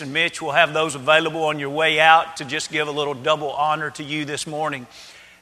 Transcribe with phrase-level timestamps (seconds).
[0.00, 3.14] and Mitch will have those available on your way out to just give a little
[3.14, 4.86] double honor to you this morning.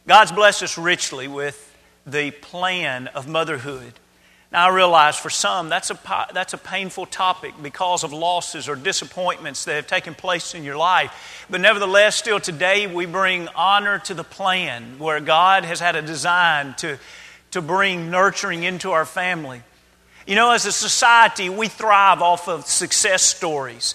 [0.06, 1.74] God's blessed us richly with
[2.06, 3.92] the plan of motherhood.
[4.52, 5.98] Now, I realize for some that's a,
[6.32, 10.76] that's a painful topic because of losses or disappointments that have taken place in your
[10.76, 11.46] life.
[11.48, 16.02] But nevertheless, still today, we bring honor to the plan where God has had a
[16.02, 16.98] design to,
[17.52, 19.62] to bring nurturing into our family.
[20.26, 23.94] You know, as a society, we thrive off of success stories.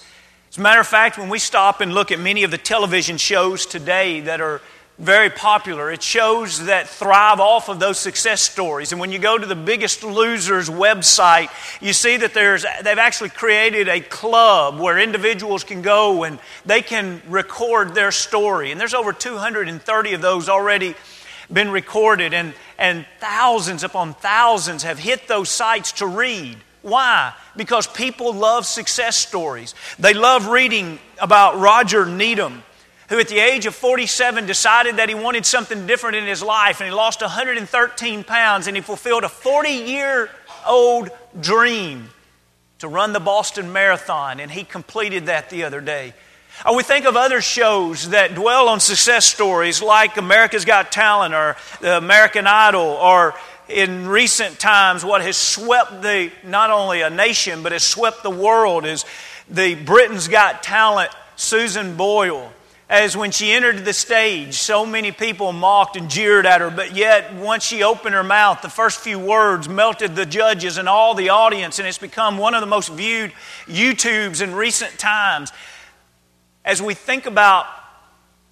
[0.60, 3.16] As a matter of fact, when we stop and look at many of the television
[3.16, 4.60] shows today that are
[4.98, 5.90] very popular.
[5.90, 8.92] It shows that thrive off of those success stories.
[8.92, 11.48] And when you go to the Biggest Losers website,
[11.80, 16.82] you see that there's, they've actually created a club where individuals can go and they
[16.82, 18.74] can record their story.
[18.74, 20.94] And there's over 230 of those already
[21.50, 26.58] been recorded, and, and thousands upon thousands have hit those sites to read.
[26.82, 27.34] Why?
[27.56, 29.76] Because people love success stories.
[29.98, 32.64] They love reading about Roger Needham
[33.10, 36.80] who at the age of 47 decided that he wanted something different in his life
[36.80, 40.30] and he lost 113 pounds and he fulfilled a 40 year
[40.68, 42.10] old dream
[42.78, 46.14] to run the Boston Marathon and he completed that the other day.
[46.66, 51.34] Or we think of other shows that dwell on success stories like America's Got Talent
[51.34, 53.34] or the American Idol or
[53.70, 58.30] in recent times what has swept the not only a nation but has swept the
[58.30, 59.06] world is
[59.50, 62.52] the Britain's Got Talent Susan Boyle
[62.90, 66.96] as when she entered the stage, so many people mocked and jeered at her, but
[66.96, 71.14] yet once she opened her mouth, the first few words melted the judges and all
[71.14, 73.32] the audience, and it's become one of the most viewed
[73.68, 75.52] YouTubes in recent times.
[76.66, 77.68] As we think about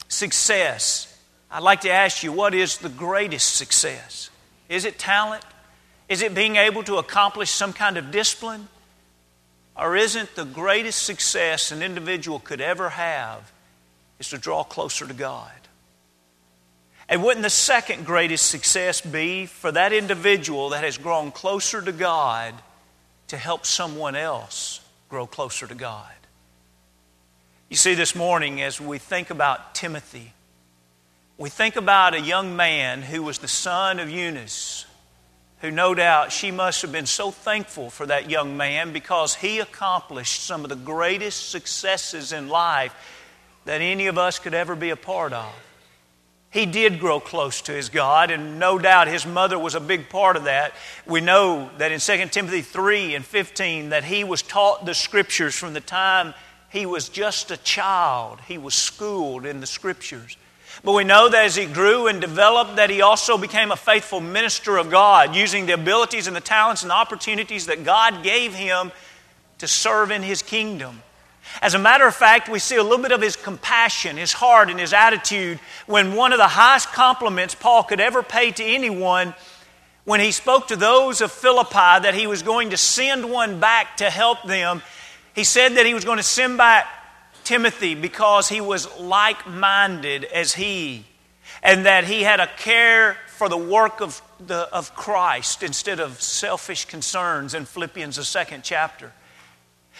[0.08, 4.30] success, I'd like to ask you what is the greatest success?
[4.70, 5.44] Is it talent?
[6.10, 8.68] Is it being able to accomplish some kind of discipline?
[9.76, 13.52] Or isn't the greatest success an individual could ever have?
[14.20, 15.52] is to draw closer to God.
[17.10, 21.92] And wouldn't the second greatest success be for that individual that has grown closer to
[21.92, 22.54] God
[23.28, 26.12] to help someone else grow closer to God?
[27.70, 30.34] You see, this morning, as we think about Timothy,
[31.38, 34.86] we think about a young man who was the son of Eunice,
[35.62, 39.60] who no doubt she must have been so thankful for that young man because he
[39.60, 42.94] accomplished some of the greatest successes in life
[43.66, 45.54] that any of us could ever be a part of.
[46.50, 50.10] He did grow close to his God, and no doubt his mother was a big
[50.10, 50.74] part of that.
[51.06, 55.54] We know that in 2 Timothy 3 and 15 that he was taught the scriptures
[55.54, 56.34] from the time
[56.70, 58.40] he was just a child.
[58.48, 60.38] He was schooled in the scriptures.
[60.84, 64.22] But we know that as he grew and developed, that he also became a faithful
[64.22, 68.92] minister of God, using the abilities and the talents and opportunities that God gave him
[69.58, 71.02] to serve in his kingdom.
[71.62, 74.70] As a matter of fact, we see a little bit of his compassion, his heart,
[74.70, 79.34] and his attitude when one of the highest compliments Paul could ever pay to anyone
[80.04, 83.98] when he spoke to those of Philippi that he was going to send one back
[83.98, 84.82] to help them.
[85.34, 86.88] He said that he was going to send back
[87.48, 91.06] Timothy because he was like minded as he,
[91.64, 96.22] and that he had a care for the work of, the, of Christ instead of
[96.22, 99.14] selfish concerns in Philippians, the second chapter.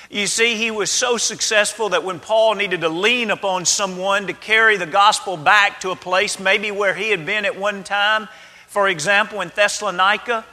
[0.10, 4.34] You see, he was so successful that when Paul needed to lean upon someone to
[4.34, 8.28] carry the gospel back to a place maybe where he had been at one time,
[8.68, 10.44] for example, in Thessalonica,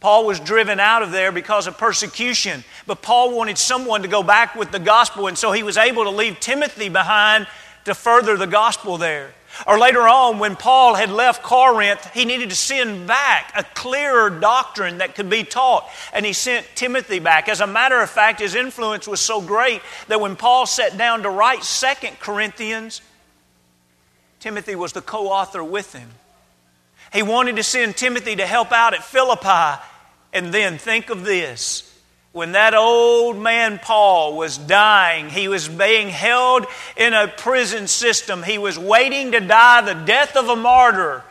[0.00, 2.64] Paul was driven out of there because of persecution.
[2.86, 6.04] But Paul wanted someone to go back with the gospel, and so he was able
[6.04, 7.46] to leave Timothy behind
[7.84, 9.34] to further the gospel there.
[9.66, 14.30] Or later on, when Paul had left Corinth, he needed to send back a clearer
[14.30, 15.88] doctrine that could be taught.
[16.12, 17.48] And he sent Timothy back.
[17.48, 21.24] As a matter of fact, his influence was so great that when Paul sat down
[21.24, 23.02] to write Second Corinthians,
[24.38, 26.08] Timothy was the co author with him.
[27.12, 29.80] He wanted to send Timothy to help out at Philippi.
[30.32, 31.90] And then think of this
[32.32, 36.66] when that old man Paul was dying, he was being held
[36.96, 38.44] in a prison system.
[38.44, 41.24] He was waiting to die the death of a martyr.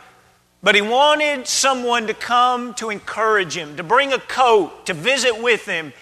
[0.62, 5.42] But he wanted someone to come to encourage him, to bring a coat, to visit
[5.42, 5.94] with him.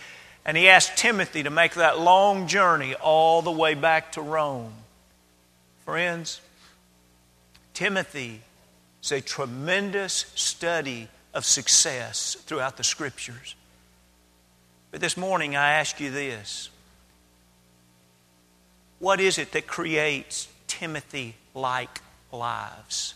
[0.45, 4.73] And he asked Timothy to make that long journey all the way back to Rome.
[5.85, 6.41] Friends,
[7.73, 8.41] Timothy
[9.13, 13.55] a tremendous study of success throughout the scriptures.
[14.91, 16.71] But this morning I ask you this
[18.99, 22.01] What is it that creates Timothy like
[22.33, 23.15] lives?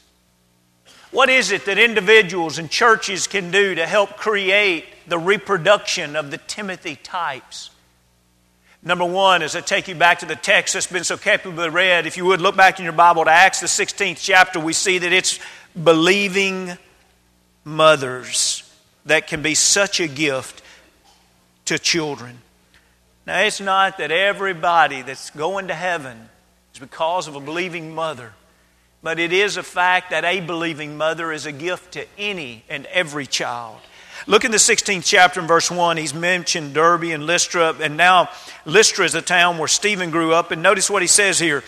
[1.10, 6.30] What is it that individuals and churches can do to help create the reproduction of
[6.30, 7.70] the Timothy types?
[8.82, 12.06] Number one, as I take you back to the text that's been so capably read,
[12.06, 14.98] if you would look back in your Bible to Acts, the 16th chapter, we see
[14.98, 15.38] that it's
[15.80, 16.76] believing
[17.64, 18.68] mothers
[19.06, 20.62] that can be such a gift
[21.66, 22.38] to children.
[23.26, 26.28] Now, it's not that everybody that's going to heaven
[26.74, 28.32] is because of a believing mother,
[29.02, 32.86] but it is a fact that a believing mother is a gift to any and
[32.86, 33.78] every child.
[34.26, 35.96] Look in the 16th chapter in verse 1.
[35.96, 38.28] He's mentioned Derbe and Lystra, and now
[38.64, 40.52] Lystra is a town where Stephen grew up.
[40.52, 41.64] And notice what he says here.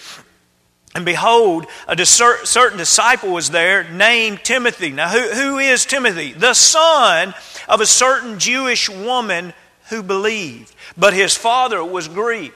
[0.94, 4.90] And behold, a certain disciple was there named Timothy.
[4.90, 6.32] Now, who, who is Timothy?
[6.32, 7.34] The son
[7.68, 9.54] of a certain Jewish woman
[9.90, 12.54] who believed, but his father was Greek.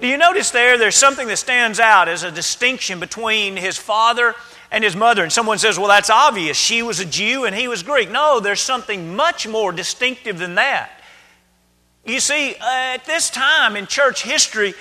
[0.00, 4.36] Do you notice there, there's something that stands out as a distinction between his father
[4.70, 5.22] and his mother.
[5.22, 6.56] And someone says, well, that's obvious.
[6.56, 8.10] She was a Jew and he was Greek.
[8.10, 10.90] No, there's something much more distinctive than that.
[12.04, 14.74] You see, at this time in church history,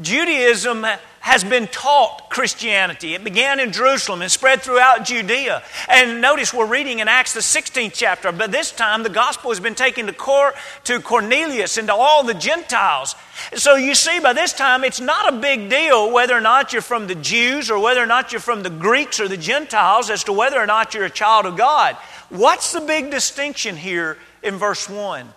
[0.00, 0.86] Judaism
[1.20, 3.14] has been taught Christianity.
[3.14, 5.62] It began in Jerusalem and spread throughout Judea.
[5.86, 9.60] And notice we're reading in Acts the 16th chapter, but this time the gospel has
[9.60, 10.54] been taken to, Cor-
[10.84, 13.14] to Cornelius and to all the Gentiles.
[13.54, 16.82] So you see, by this time, it's not a big deal whether or not you're
[16.82, 20.24] from the Jews or whether or not you're from the Greeks or the Gentiles as
[20.24, 21.96] to whether or not you're a child of God.
[22.30, 25.28] What's the big distinction here in verse 1?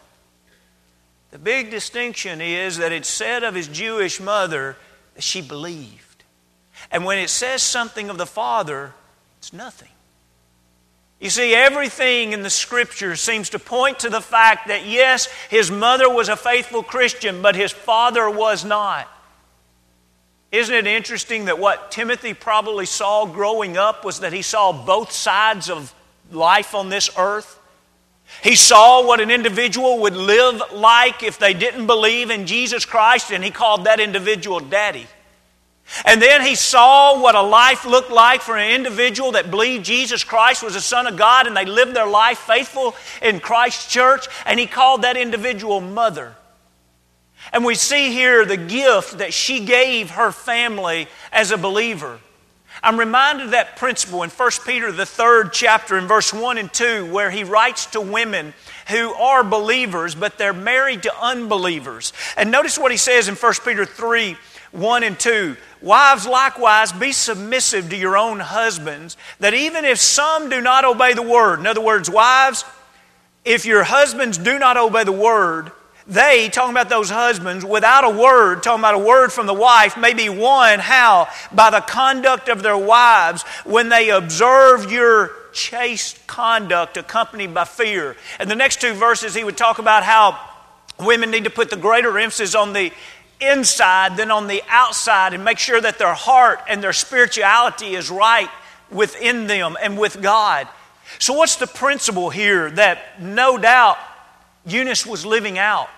[1.36, 4.78] The big distinction is that it said of his Jewish mother,
[5.16, 6.24] that she believed.
[6.90, 8.94] And when it says something of the Father,
[9.40, 9.90] it's nothing.
[11.20, 15.70] You see, everything in the Scripture seems to point to the fact that yes, his
[15.70, 19.06] mother was a faithful Christian, but his father was not.
[20.54, 25.12] Isn't it interesting that what Timothy probably saw growing up was that he saw both
[25.12, 25.94] sides of
[26.32, 27.60] life on this earth?
[28.44, 33.32] He saw what an individual would live like if they didn't believe in Jesus Christ,
[33.32, 35.08] and he called that individual daddy.
[36.04, 40.24] And then he saw what a life looked like for an individual that believed Jesus
[40.24, 44.28] Christ was the Son of God and they lived their life faithful in Christ's church,
[44.46, 46.36] and he called that individual mother.
[47.54, 52.20] And we see here the gift that she gave her family as a believer.
[52.84, 56.72] I'm reminded of that principle in 1 Peter, the third chapter, in verse 1 and
[56.72, 58.54] 2, where he writes to women
[58.90, 62.14] who are believers, but they're married to unbelievers.
[62.38, 64.38] And notice what he says in 1 Peter 3
[64.72, 65.56] 1 and 2.
[65.82, 71.14] Wives, likewise, be submissive to your own husbands, that even if some do not obey
[71.14, 72.66] the word, in other words, wives,
[73.46, 75.72] if your husbands do not obey the word,
[76.08, 79.98] they, talking about those husbands, without a word, talking about a word from the wife,
[79.98, 81.28] may be won how?
[81.52, 88.16] By the conduct of their wives when they observe your chaste conduct accompanied by fear.
[88.40, 90.40] And the next two verses, he would talk about how
[91.00, 92.92] women need to put the greater emphasis on the
[93.42, 98.12] inside than on the outside and make sure that their heart and their spirituality is
[98.12, 98.50] right
[98.92, 100.68] within them and with God.
[101.20, 103.98] So, what's the principle here that no doubt
[104.66, 105.90] Eunice was living out?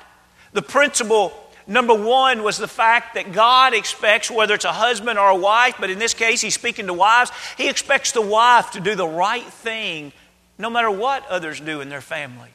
[0.53, 1.33] The principle,
[1.67, 5.75] number one, was the fact that God expects, whether it's a husband or a wife,
[5.79, 9.07] but in this case, he's speaking to wives, he expects the wife to do the
[9.07, 10.11] right thing
[10.57, 12.49] no matter what others do in their family.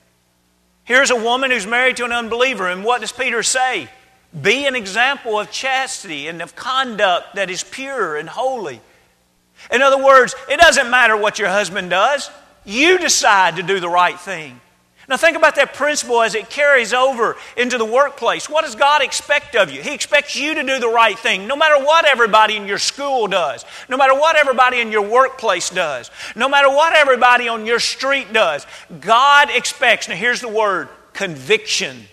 [0.85, 3.88] Here's a woman who's married to an unbeliever, and what does Peter say?
[4.41, 8.81] Be an example of chastity and of conduct that is pure and holy.
[9.71, 12.31] In other words, it doesn't matter what your husband does,
[12.64, 14.61] you decide to do the right thing.
[15.09, 18.49] Now, think about that principle as it carries over into the workplace.
[18.49, 19.82] What does God expect of you?
[19.82, 23.26] He expects you to do the right thing, no matter what everybody in your school
[23.26, 27.80] does, no matter what everybody in your workplace does, no matter what everybody on your
[27.80, 28.64] street does.
[29.00, 32.04] God expects, now here's the word conviction.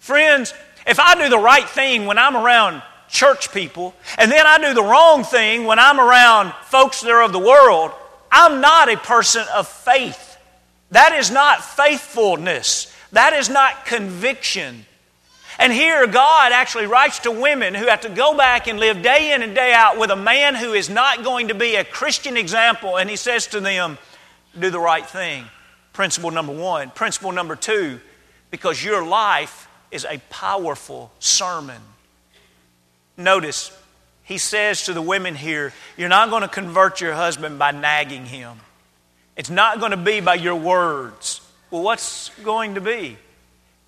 [0.00, 0.54] Friends,
[0.86, 4.72] if I do the right thing when I'm around church people, and then I do
[4.72, 7.92] the wrong thing when I'm around folks that are of the world,
[8.30, 10.31] I'm not a person of faith.
[10.92, 12.94] That is not faithfulness.
[13.12, 14.84] That is not conviction.
[15.58, 19.32] And here, God actually writes to women who have to go back and live day
[19.32, 22.36] in and day out with a man who is not going to be a Christian
[22.36, 23.98] example, and He says to them,
[24.58, 25.44] Do the right thing.
[25.92, 26.90] Principle number one.
[26.90, 28.00] Principle number two,
[28.50, 31.80] because your life is a powerful sermon.
[33.16, 33.76] Notice,
[34.24, 38.26] He says to the women here, You're not going to convert your husband by nagging
[38.26, 38.58] him.
[39.36, 41.40] It's not going to be by your words.
[41.70, 43.16] Well, what's going to be?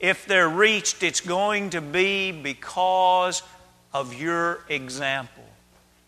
[0.00, 3.42] If they're reached, it's going to be because
[3.92, 5.44] of your example.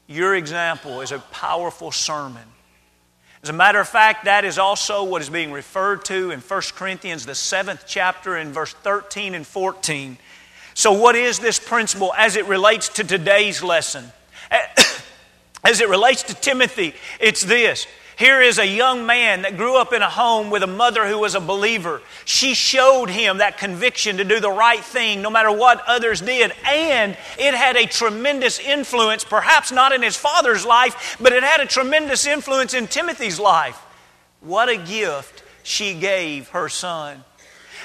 [0.07, 2.43] Your example is a powerful sermon.
[3.43, 6.63] As a matter of fact, that is also what is being referred to in 1
[6.75, 10.19] Corinthians, the seventh chapter, in verse 13 and 14.
[10.75, 14.05] So, what is this principle as it relates to today's lesson?
[15.65, 17.89] As it relates to Timothy, it's this.
[18.17, 21.19] Here is a young man that grew up in a home with a mother who
[21.19, 22.01] was a believer.
[22.25, 26.51] She showed him that conviction to do the right thing no matter what others did.
[26.65, 31.61] And it had a tremendous influence, perhaps not in his father's life, but it had
[31.61, 33.79] a tremendous influence in Timothy's life.
[34.41, 37.23] What a gift she gave her son.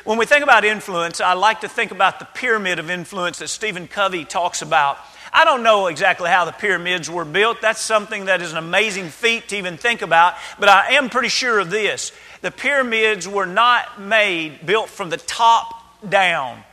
[0.06, 3.50] When we think about influence, I like to think about the pyramid of influence that
[3.50, 4.98] Stephen Covey talks about.
[5.34, 7.62] I don't know exactly how the pyramids were built.
[7.62, 10.36] That's something that is an amazing feat to even think about.
[10.60, 12.12] But I am pretty sure of this
[12.42, 16.64] the pyramids were not made, built from the top down.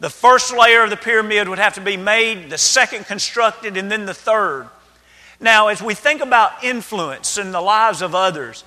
[0.00, 3.92] The first layer of the pyramid would have to be made, the second constructed, and
[3.92, 4.68] then the third.
[5.38, 8.64] Now, as we think about influence in the lives of others,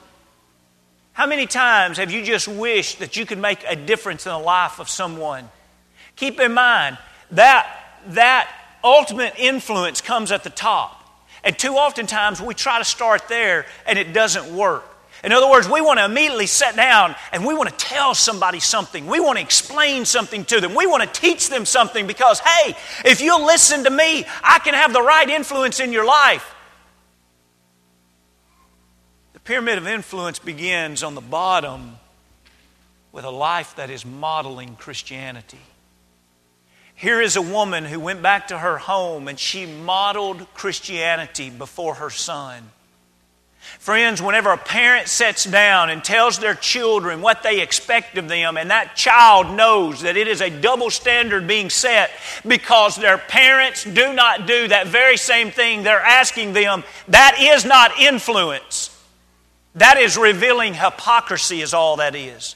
[1.14, 4.40] how many times have you just wished that you could make a difference in the
[4.40, 5.50] life of someone?
[6.16, 6.98] Keep in mind
[7.32, 7.68] that
[8.08, 8.50] that
[8.84, 11.00] ultimate influence comes at the top.
[11.44, 14.86] And too often times we try to start there and it doesn't work.
[15.24, 18.60] In other words, we want to immediately sit down and we want to tell somebody
[18.60, 19.08] something.
[19.08, 20.76] We want to explain something to them.
[20.76, 22.76] We want to teach them something because, hey,
[23.06, 26.54] if you'll listen to me, I can have the right influence in your life
[29.34, 31.98] The pyramid of influence begins on the bottom
[33.12, 35.60] with a life that is modeling Christianity.
[36.96, 41.96] Here is a woman who went back to her home and she modeled Christianity before
[41.96, 42.70] her son.
[43.80, 48.58] Friends, whenever a parent sits down and tells their children what they expect of them,
[48.58, 52.12] and that child knows that it is a double standard being set
[52.46, 57.66] because their parents do not do that very same thing they're asking them, that is
[57.66, 58.90] not influence.
[59.76, 62.56] That is revealing hypocrisy, is all that is.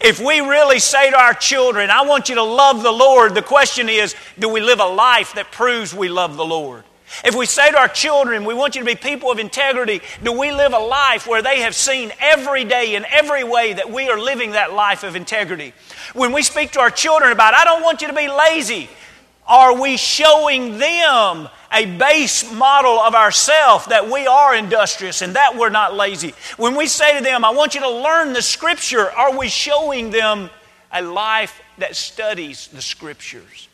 [0.00, 3.42] If we really say to our children, I want you to love the Lord, the
[3.42, 6.84] question is, do we live a life that proves we love the Lord?
[7.24, 10.32] If we say to our children, we want you to be people of integrity, do
[10.32, 14.08] we live a life where they have seen every day in every way that we
[14.08, 15.74] are living that life of integrity?
[16.14, 18.88] When we speak to our children about, I don't want you to be lazy,
[19.46, 25.56] are we showing them a base model of ourself that we are industrious and that
[25.56, 26.34] we're not lazy.
[26.56, 30.10] When we say to them, I want you to learn the scripture, are we showing
[30.10, 30.50] them
[30.92, 33.68] a life that studies the scriptures?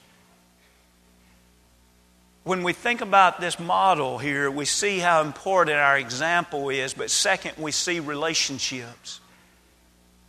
[2.45, 7.11] When we think about this model here, we see how important our example is, but
[7.11, 9.21] second, we see relationships.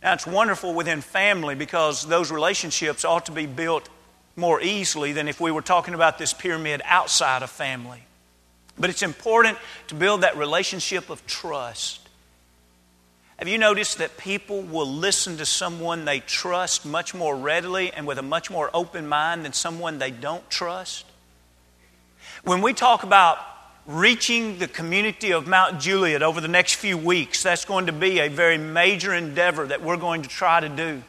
[0.02, 3.88] Now, it's wonderful within family because those relationships ought to be built
[4.38, 8.00] more easily than if we were talking about this pyramid outside of family.
[8.78, 12.08] But it's important to build that relationship of trust.
[13.38, 18.06] Have you noticed that people will listen to someone they trust much more readily and
[18.06, 21.04] with a much more open mind than someone they don't trust?
[22.44, 23.38] When we talk about
[23.86, 28.20] reaching the community of Mount Juliet over the next few weeks, that's going to be
[28.20, 31.02] a very major endeavor that we're going to try to do.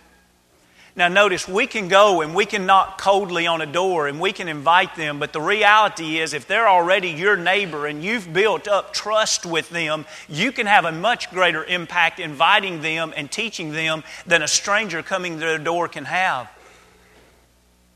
[0.95, 4.33] Now, notice we can go and we can knock coldly on a door and we
[4.33, 8.67] can invite them, but the reality is, if they're already your neighbor and you've built
[8.67, 13.71] up trust with them, you can have a much greater impact inviting them and teaching
[13.71, 16.49] them than a stranger coming to their door can have.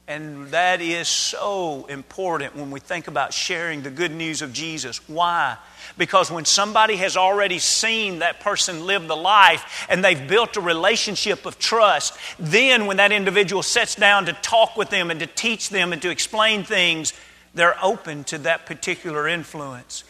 [0.05, 4.97] And that is so important when we think about sharing the good news of Jesus.
[5.07, 5.57] Why?
[5.97, 10.61] Because when somebody has already seen that person live the life and they've built a
[10.61, 15.27] relationship of trust, then when that individual sits down to talk with them and to
[15.27, 17.13] teach them and to explain things,
[17.53, 20.03] they're open to that particular influence.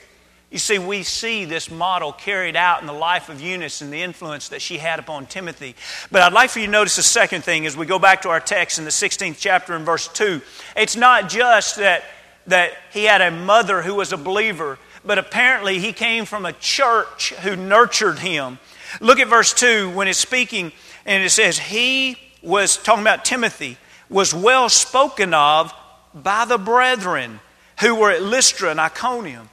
[0.54, 4.04] You see, we see this model carried out in the life of Eunice and the
[4.04, 5.76] influence that she had upon Timothy.
[6.12, 8.30] But I'd like for you to notice the second thing as we go back to
[8.30, 10.44] our text in the 16th chapter and verse 2.
[10.78, 12.04] It's not just that,
[12.46, 16.54] that he had a mother who was a believer, but apparently he came from a
[16.54, 18.60] church who nurtured him.
[19.02, 20.72] Look at verse 2 when it's speaking,
[21.04, 25.74] and it says, He was talking about Timothy, was well spoken of
[26.14, 27.40] by the brethren
[27.82, 29.50] who were at Lystra and Iconium.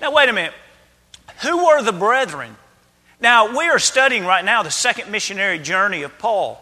[0.00, 0.54] Now, wait a minute.
[1.42, 2.56] Who were the brethren?
[3.20, 6.60] Now, we are studying right now the second missionary journey of Paul.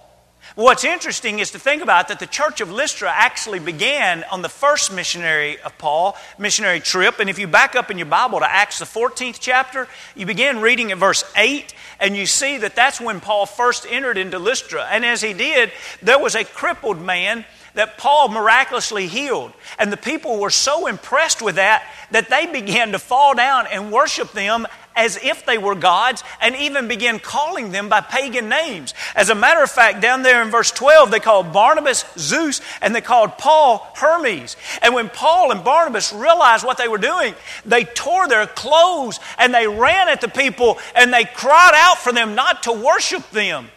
[0.55, 4.49] What's interesting is to think about that the church of Lystra actually began on the
[4.49, 7.21] first missionary of Paul, missionary trip.
[7.21, 10.61] And if you back up in your Bible to Acts, the 14th chapter, you begin
[10.61, 14.87] reading at verse 8, and you see that that's when Paul first entered into Lystra.
[14.91, 15.73] And as he did,
[16.03, 19.53] there was a crippled man that Paul miraculously healed.
[19.79, 23.91] And the people were so impressed with that that they began to fall down and
[23.91, 28.95] worship them as if they were gods and even began calling them by pagan names.
[29.15, 32.95] As a matter of fact, down there in verse 12, they called Barnabas Zeus and
[32.95, 34.57] they called Paul Hermes.
[34.83, 39.55] And when Paul and Barnabas realized what they were doing, they tore their clothes and
[39.55, 43.69] they ran at the people and they cried out for them not to worship them.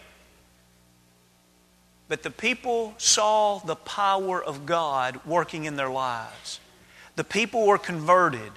[2.08, 6.60] But the people saw the power of God working in their lives.
[7.16, 8.52] The people were converted.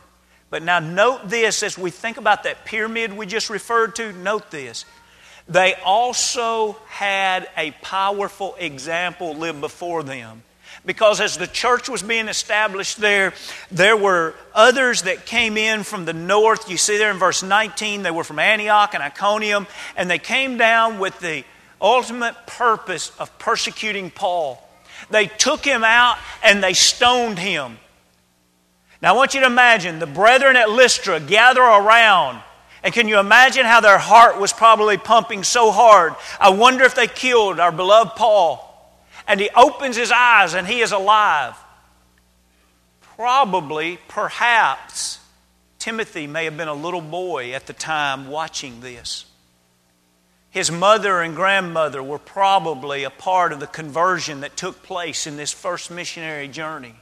[0.50, 4.50] But now, note this as we think about that pyramid we just referred to, note
[4.50, 4.84] this.
[5.48, 10.42] They also had a powerful example live before them.
[10.84, 13.32] Because as the church was being established there,
[13.70, 16.70] there were others that came in from the north.
[16.70, 20.56] You see there in verse 19, they were from Antioch and Iconium, and they came
[20.56, 21.44] down with the
[21.80, 24.62] ultimate purpose of persecuting Paul.
[25.10, 27.78] They took him out and they stoned him.
[29.00, 32.42] Now, I want you to imagine the brethren at Lystra gather around.
[32.82, 36.14] And can you imagine how their heart was probably pumping so hard?
[36.40, 38.64] I wonder if they killed our beloved Paul.
[39.26, 41.54] And he opens his eyes and he is alive.
[43.16, 45.18] Probably, perhaps,
[45.78, 49.26] Timothy may have been a little boy at the time watching this.
[50.58, 55.36] His mother and grandmother were probably a part of the conversion that took place in
[55.36, 56.96] this first missionary journey.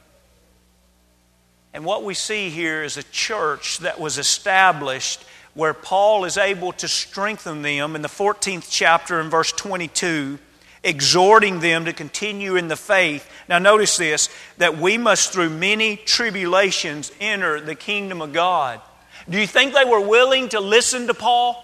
[1.73, 6.71] And what we see here is a church that was established where Paul is able
[6.73, 10.37] to strengthen them in the 14th chapter in verse 22,
[10.83, 13.27] exhorting them to continue in the faith.
[13.49, 18.81] Now, notice this that we must, through many tribulations, enter the kingdom of God.
[19.27, 21.63] Do you think they were willing to listen to Paul?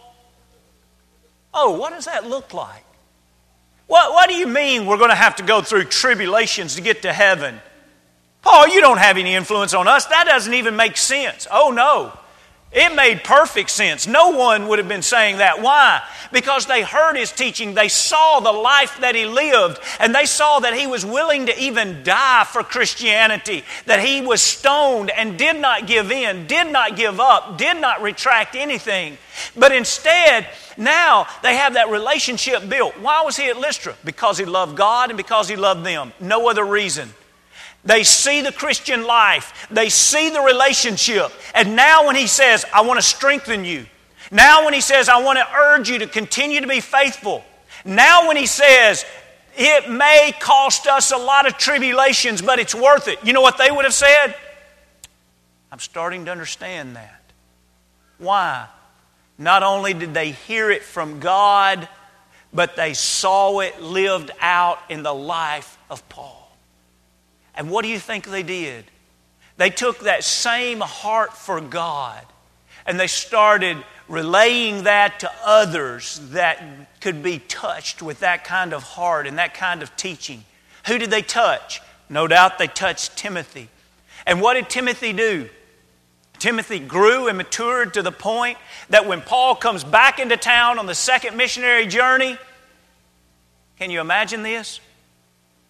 [1.53, 2.83] Oh, what does that look like?
[3.87, 7.03] What, what do you mean we're going to have to go through tribulations to get
[7.03, 7.59] to heaven?
[8.41, 10.05] Paul, you don't have any influence on us.
[10.07, 11.47] That doesn't even make sense.
[11.51, 12.17] Oh, no.
[12.73, 14.07] It made perfect sense.
[14.07, 15.61] No one would have been saying that.
[15.61, 16.01] Why?
[16.31, 17.75] Because they heard his teaching.
[17.75, 21.59] They saw the life that he lived, and they saw that he was willing to
[21.59, 26.97] even die for Christianity, that he was stoned and did not give in, did not
[26.97, 29.19] give up, did not retract anything.
[29.55, 32.99] But instead, now they have that relationship built.
[32.99, 33.95] Why was he at Lystra?
[34.03, 36.11] Because he loved God and because he loved them.
[36.19, 37.13] No other reason.
[37.85, 39.67] They see the Christian life.
[39.69, 41.31] They see the relationship.
[41.53, 43.85] And now, when he says, I want to strengthen you,
[44.31, 47.43] now, when he says, I want to urge you to continue to be faithful,
[47.85, 49.05] now, when he says,
[49.55, 53.57] it may cost us a lot of tribulations, but it's worth it, you know what
[53.57, 54.35] they would have said?
[55.71, 57.21] I'm starting to understand that.
[58.17, 58.67] Why?
[59.37, 61.87] Not only did they hear it from God,
[62.53, 66.42] but they saw it lived out in the life of Paul.
[67.55, 68.85] And what do you think they did?
[69.57, 72.25] They took that same heart for God
[72.85, 76.61] and they started relaying that to others that
[76.99, 80.43] could be touched with that kind of heart and that kind of teaching.
[80.87, 81.81] Who did they touch?
[82.09, 83.69] No doubt they touched Timothy.
[84.25, 85.49] And what did Timothy do?
[86.39, 88.57] Timothy grew and matured to the point
[88.89, 92.37] that when Paul comes back into town on the second missionary journey,
[93.79, 94.81] can you imagine this?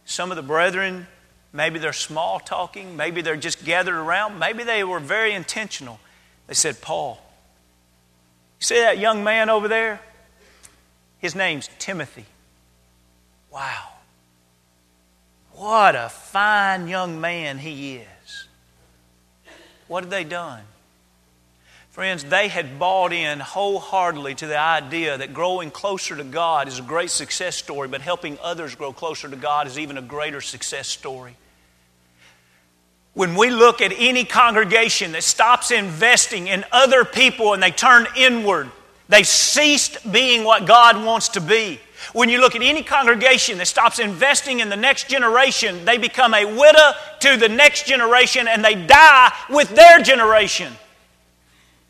[0.05, 1.07] Some of the brethren
[1.53, 2.97] Maybe they're small talking.
[2.97, 4.39] Maybe they're just gathered around.
[4.39, 5.99] Maybe they were very intentional.
[6.47, 7.19] They said, Paul,
[8.59, 10.01] you see that young man over there?
[11.19, 12.25] His name's Timothy.
[13.51, 13.89] Wow.
[15.51, 18.47] What a fine young man he is.
[19.87, 20.63] What had they done?
[21.91, 26.79] Friends, they had bought in wholeheartedly to the idea that growing closer to God is
[26.79, 30.41] a great success story, but helping others grow closer to God is even a greater
[30.41, 31.37] success story.
[33.13, 38.07] When we look at any congregation that stops investing in other people and they turn
[38.17, 38.71] inward,
[39.07, 41.79] they've ceased being what God wants to be.
[42.11, 46.33] When you look at any congregation that stops investing in the next generation, they become
[46.33, 50.73] a widow to the next generation and they die with their generation.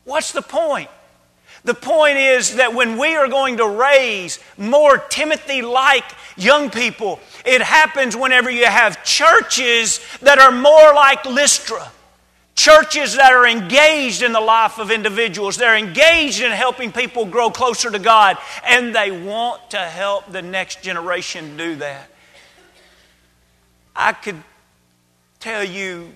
[0.03, 0.89] What's the point?
[1.65, 6.03] The point is that when we are going to raise more Timothy like
[6.35, 11.89] young people, it happens whenever you have churches that are more like Lystra.
[12.55, 15.57] Churches that are engaged in the life of individuals.
[15.57, 20.41] They're engaged in helping people grow closer to God, and they want to help the
[20.41, 22.09] next generation do that.
[23.95, 24.43] I could
[25.39, 26.11] tell you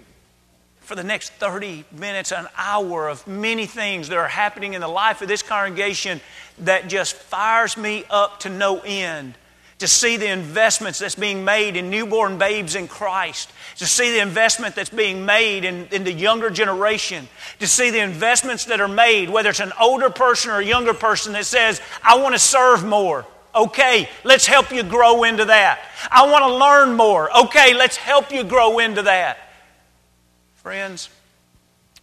[0.87, 4.87] for the next 30 minutes, an hour of many things that are happening in the
[4.87, 6.21] life of this congregation
[6.59, 9.33] that just fires me up to no end.
[9.79, 14.21] to see the investments that's being made in newborn babes in Christ, to see the
[14.21, 17.27] investment that's being made in, in the younger generation,
[17.59, 20.95] to see the investments that are made, whether it's an older person or a younger
[20.95, 23.27] person that says, I want to serve more.
[23.53, 25.79] Okay, let's help you grow into that.
[26.09, 27.29] I want to learn more.
[27.45, 29.46] Okay, let's help you grow into that.
[30.67, 31.07] Friends,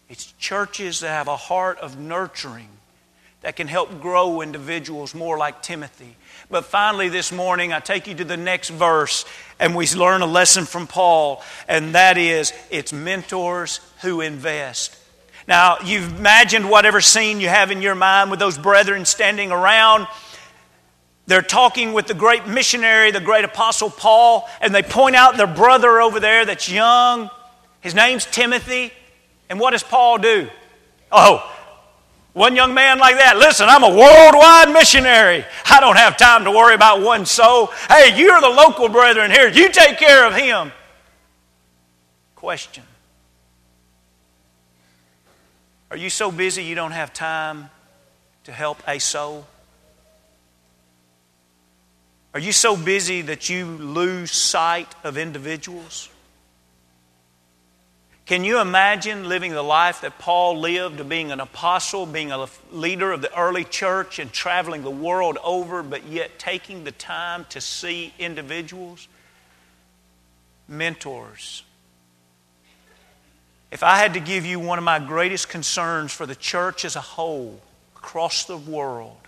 [0.08, 2.70] it's churches that have a heart of nurturing
[3.42, 6.16] that can help grow individuals more like Timothy.
[6.50, 9.26] But finally, this morning, I take you to the next verse,
[9.60, 14.96] and we learn a lesson from Paul, and that is it's mentors who invest.
[15.46, 20.06] Now, you've imagined whatever scene you have in your mind with those brethren standing around.
[21.26, 25.46] They're talking with the great missionary, the great apostle Paul, and they point out their
[25.46, 27.28] brother over there that's young.
[27.84, 28.90] His name's Timothy.
[29.50, 30.48] And what does Paul do?
[31.12, 31.48] Oh,
[32.32, 35.44] one young man like that, listen, I'm a worldwide missionary.
[35.66, 37.66] I don't have time to worry about one soul.
[37.88, 39.48] Hey, you're the local brethren here.
[39.48, 40.72] You take care of him.
[42.34, 42.84] Question
[45.90, 47.68] Are you so busy you don't have time
[48.44, 49.46] to help a soul?
[52.32, 56.08] Are you so busy that you lose sight of individuals?
[58.26, 63.12] Can you imagine living the life that Paul lived being an apostle, being a leader
[63.12, 67.60] of the early church, and traveling the world over, but yet taking the time to
[67.60, 69.08] see individuals?
[70.66, 71.64] Mentors.
[73.70, 76.96] If I had to give you one of my greatest concerns for the church as
[76.96, 77.60] a whole,
[77.94, 79.18] across the world,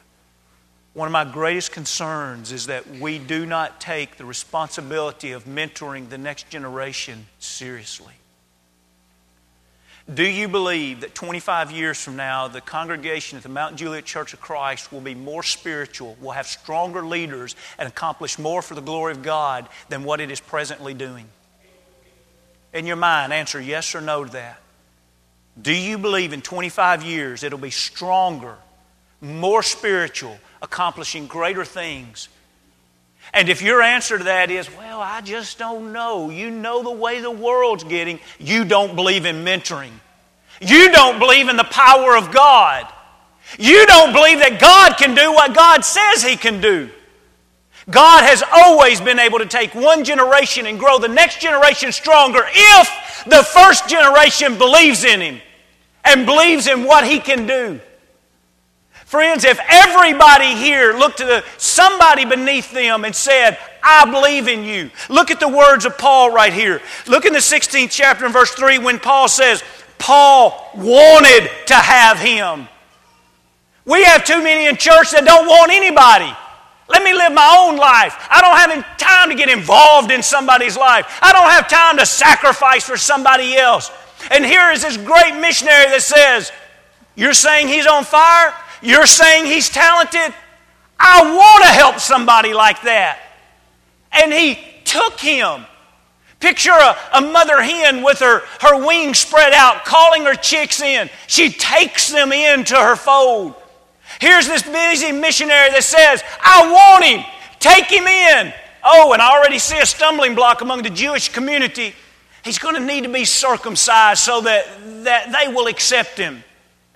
[0.95, 6.09] one of my greatest concerns is that we do not take the responsibility of mentoring
[6.09, 8.15] the next generation seriously.
[10.13, 14.33] Do you believe that 25 years from now, the congregation at the Mount Juliet Church
[14.33, 18.81] of Christ will be more spiritual, will have stronger leaders, and accomplish more for the
[18.81, 21.27] glory of God than what it is presently doing?
[22.73, 24.61] In your mind, answer yes or no to that.
[25.61, 28.57] Do you believe in 25 years it'll be stronger,
[29.21, 32.29] more spiritual, accomplishing greater things
[33.33, 36.91] and if your answer to that is, well, I just don't know, you know the
[36.91, 39.93] way the world's getting, you don't believe in mentoring.
[40.61, 42.87] You don't believe in the power of God.
[43.59, 46.91] You don't believe that God can do what God says He can do.
[47.89, 52.41] God has always been able to take one generation and grow the next generation stronger
[52.45, 55.41] if the first generation believes in Him
[56.05, 57.81] and believes in what He can do.
[59.07, 64.65] Friends, if everybody here looked to the, somebody beneath them and said, I believe in
[64.65, 64.91] you.
[65.09, 66.83] Look at the words of Paul right here.
[67.07, 69.63] Look in the 16th chapter and verse 3 when Paul says,
[69.99, 72.67] Paul wanted to have him.
[73.85, 76.37] We have too many in church that don't want anybody.
[76.89, 78.17] Let me live my own life.
[78.29, 81.07] I don't have time to get involved in somebody's life.
[81.23, 83.93] I don't have time to sacrifice for somebody else.
[84.33, 86.51] And here is this great missionary that says,
[87.15, 88.53] You're saying he's on fire?
[88.83, 90.35] You're saying he's talented?
[90.99, 93.21] I want to help somebody like that.
[94.13, 95.67] And he took him.
[96.39, 101.09] Picture a, a, mother hen with her, her wings spread out, calling her chicks in.
[101.27, 103.55] She takes them into her fold.
[104.21, 107.25] Here's this busy missionary that says, I want him.
[107.59, 108.53] Take him in.
[108.85, 111.95] Oh, and I already see a stumbling block among the Jewish community.
[112.45, 114.67] He's going to need to be circumcised so that,
[115.05, 116.45] that they will accept him.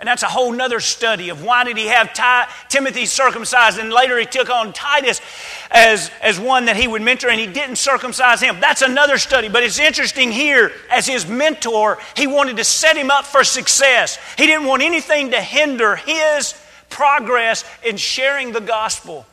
[0.01, 3.93] And that's a whole nother study of why did he have Ty, Timothy circumcised and
[3.93, 5.21] later he took on Titus
[5.69, 8.59] as, as one that he would mentor and he didn't circumcise him.
[8.59, 9.47] That's another study.
[9.47, 14.17] But it's interesting here, as his mentor, he wanted to set him up for success.
[14.39, 16.59] He didn't want anything to hinder his
[16.89, 19.27] progress in sharing the gospel.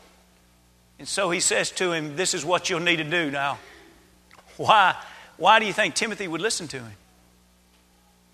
[0.99, 3.59] And so he says to him, This is what you'll need to do now.
[4.59, 4.95] Why,
[5.39, 6.93] why do you think Timothy would listen to him?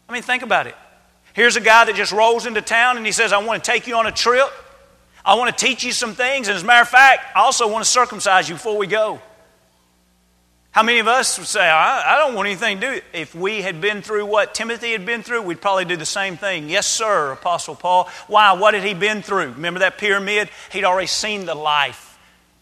[0.09, 0.75] I mean, think about it.
[1.35, 3.87] Here's a guy that just rolls into town and he says, I want to take
[3.87, 4.49] you on a trip.
[5.25, 6.49] I want to teach you some things.
[6.49, 9.21] And as a matter of fact, I also want to circumcise you before we go.
[10.71, 13.01] How many of us would say, I, I don't want anything to do?
[13.13, 16.37] If we had been through what Timothy had been through, we'd probably do the same
[16.37, 16.69] thing.
[16.69, 18.09] Yes, sir, Apostle Paul.
[18.27, 18.53] Why?
[18.53, 19.53] What had he been through?
[19.53, 20.51] Remember that pyramid?
[20.73, 22.14] He'd already seen the life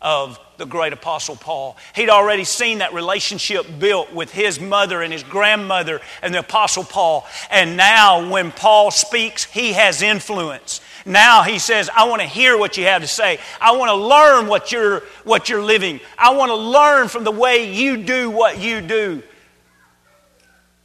[0.03, 1.77] of the great apostle Paul.
[1.95, 6.85] He'd already seen that relationship built with his mother and his grandmother and the apostle
[6.85, 7.27] Paul.
[7.51, 10.81] And now, when Paul speaks, he has influence.
[11.07, 13.38] Now he says, I want to hear what you have to say.
[13.61, 16.01] I want to learn what you're, what you're living.
[16.19, 19.23] I want to learn from the way you do what you do.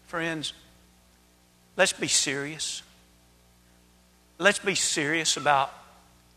[0.07, 0.53] Friends,
[1.75, 2.81] let's be serious.
[4.39, 5.71] Let's be serious about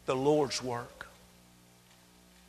[0.07, 1.00] the Lord's work.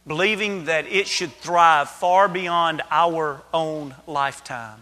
[0.05, 4.79] Believing that it should thrive far beyond our own lifetime.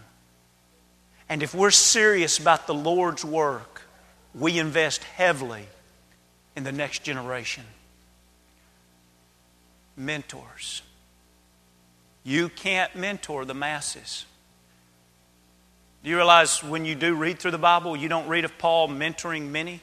[1.28, 3.82] And if we're serious about the Lord's work,
[4.34, 5.66] we invest heavily
[6.56, 7.64] in the next generation.
[9.96, 10.82] Mentors.
[12.24, 14.26] You can't mentor the masses.
[16.02, 18.88] Do you realize when you do read through the Bible, you don't read of Paul
[18.88, 19.80] mentoring many?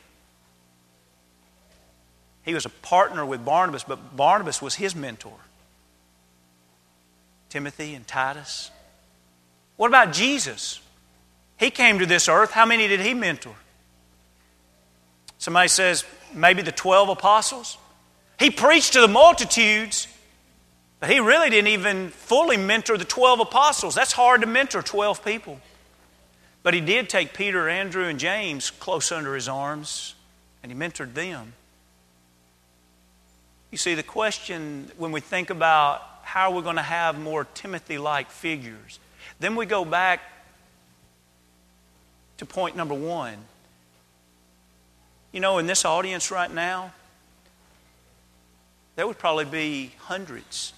[2.48, 5.38] He was a partner with Barnabas, but Barnabas was his mentor.
[7.50, 8.72] Timothy and Titus.
[9.76, 10.80] What about Jesus?
[11.58, 12.52] He came to this earth.
[12.52, 13.54] How many did he mentor?
[15.38, 17.78] Somebody says maybe the 12 apostles.
[18.40, 20.08] He preached to the multitudes,
[21.02, 23.94] but he really didn't even fully mentor the 12 apostles.
[23.94, 25.60] That's hard to mentor 12 people.
[26.64, 30.16] But he did take Peter, Andrew, and James close under his arms,
[30.64, 31.52] and he mentored them.
[33.72, 37.98] You see, the question when we think about how we're going to have more Timothy
[37.98, 39.00] like figures,
[39.40, 40.22] then we go back
[42.38, 43.38] to point number one.
[45.32, 46.94] You know, in this audience right now,
[48.96, 50.74] there would probably be hundreds,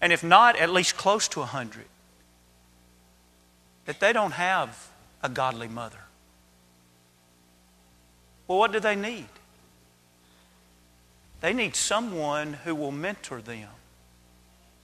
[0.00, 1.86] and if not, at least close to a hundred,
[3.86, 4.90] that they don't have
[5.22, 5.98] a godly mother.
[8.46, 9.28] Well, what do they need?
[11.44, 13.68] They need someone who will mentor them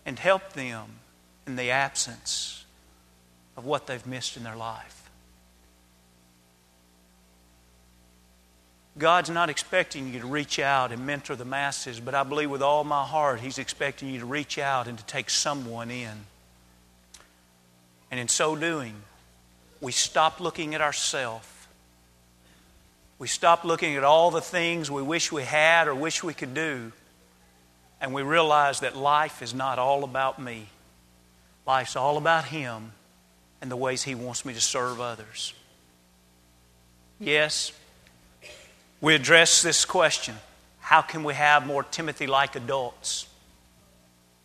[0.05, 0.99] and help them
[1.47, 2.67] in the absence
[3.57, 5.09] of what they've missed in their life.
[8.99, 12.61] God's not expecting you to reach out and mentor the masses, but I believe with
[12.61, 16.27] all my heart He's expecting you to reach out and to take someone in.
[18.11, 18.97] And in so doing,
[19.81, 21.47] we stop looking at ourselves
[23.21, 26.55] we stop looking at all the things we wish we had or wish we could
[26.55, 26.91] do,
[28.01, 30.67] and we realize that life is not all about me.
[31.67, 32.93] Life's all about Him
[33.61, 35.53] and the ways He wants me to serve others.
[37.19, 37.73] Yes,
[39.03, 40.35] we address this question
[40.81, 43.29] how can we have more Timothy like adults?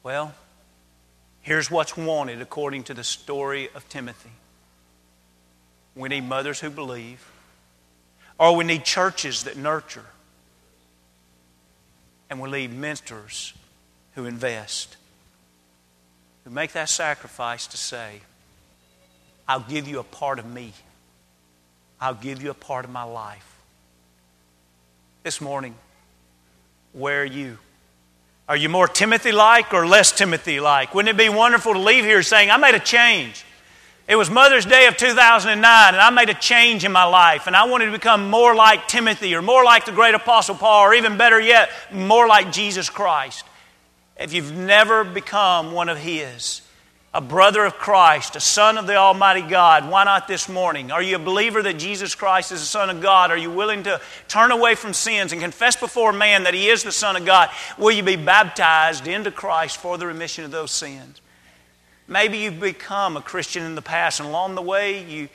[0.03, 0.35] Well,
[1.41, 4.29] here's what's wanted according to the story of Timothy.
[5.95, 7.25] We need mothers who believe.
[8.37, 10.05] Or we need churches that nurture.
[12.29, 13.53] And we need mentors
[14.15, 14.97] who invest,
[16.43, 18.21] who make that sacrifice to say,
[19.47, 20.73] I'll give you a part of me.
[22.01, 23.47] I'll give you a part of my life.
[25.23, 25.75] This morning,
[26.93, 27.57] where are you?
[28.47, 30.93] Are you more Timothy like or less Timothy like?
[30.93, 33.43] Wouldn't it be wonderful to leave here saying, I made a change?
[34.07, 37.55] It was Mother's Day of 2009, and I made a change in my life, and
[37.55, 40.93] I wanted to become more like Timothy or more like the great Apostle Paul, or
[40.93, 43.45] even better yet, more like Jesus Christ.
[44.19, 46.61] If you've never become one of His,
[47.15, 50.91] a brother of Christ, a son of the Almighty God, why not this morning?
[50.91, 53.31] Are you a believer that Jesus Christ is the Son of God?
[53.31, 56.83] Are you willing to turn away from sins and confess before man that He is
[56.83, 57.49] the Son of God?
[57.79, 61.21] Will you be baptized into Christ for the remission of those sins?
[62.07, 65.27] Maybe you've become a Christian in the past, and along the way, you,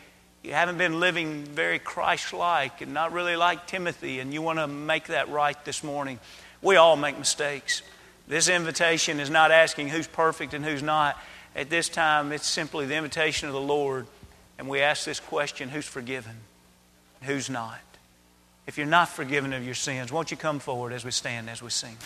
[0.45, 4.59] you haven't been living very Christ like and not really like Timothy, and you want
[4.61, 6.21] to make that right this morning.
[6.63, 7.83] We all make mistakes.
[8.29, 11.19] This invitation is not asking who's perfect and who's not.
[11.57, 14.07] At this time, it's simply the invitation of the Lord,
[14.57, 16.37] and we ask this question who's forgiven?
[17.23, 17.81] Who's not?
[18.69, 21.61] If you're not forgiven of your sins, won't you come forward as we stand, as
[21.61, 21.97] we sing?